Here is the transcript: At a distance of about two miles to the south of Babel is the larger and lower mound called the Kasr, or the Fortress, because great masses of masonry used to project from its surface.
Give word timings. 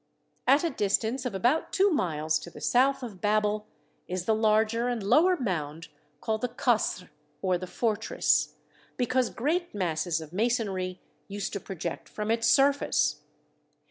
At 0.47 0.63
a 0.63 0.71
distance 0.71 1.27
of 1.27 1.35
about 1.35 1.71
two 1.71 1.91
miles 1.91 2.39
to 2.39 2.49
the 2.49 2.59
south 2.59 3.03
of 3.03 3.21
Babel 3.21 3.67
is 4.07 4.25
the 4.25 4.33
larger 4.33 4.87
and 4.87 5.03
lower 5.03 5.37
mound 5.37 5.89
called 6.21 6.41
the 6.41 6.47
Kasr, 6.49 7.09
or 7.43 7.59
the 7.59 7.67
Fortress, 7.67 8.55
because 8.97 9.29
great 9.29 9.75
masses 9.75 10.19
of 10.19 10.33
masonry 10.33 10.99
used 11.27 11.53
to 11.53 11.59
project 11.59 12.09
from 12.09 12.31
its 12.31 12.47
surface. 12.47 13.17